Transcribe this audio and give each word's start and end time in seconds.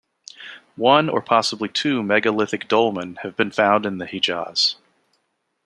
One 0.77 1.09
or 1.09 1.21
possibly 1.21 1.69
two 1.69 2.01
megalithic 2.01 2.67
dolmen 2.67 3.17
have 3.21 3.35
been 3.37 3.51
found 3.51 3.85
in 3.85 3.99
the 3.99 4.07
Hijaz. 4.07 4.77